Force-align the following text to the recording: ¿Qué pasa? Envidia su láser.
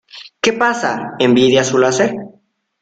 ¿Qué 0.41 0.51
pasa? 0.53 1.13
Envidia 1.19 1.63
su 1.63 1.77
láser. 1.77 2.11